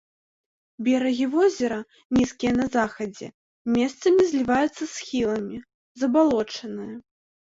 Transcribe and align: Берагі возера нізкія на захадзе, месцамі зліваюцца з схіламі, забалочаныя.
Берагі 0.85 1.25
возера 1.33 1.77
нізкія 2.17 2.53
на 2.61 2.65
захадзе, 2.75 3.27
месцамі 3.75 4.21
зліваюцца 4.31 4.73
з 4.85 4.89
схіламі, 4.95 5.57
забалочаныя. 6.01 6.95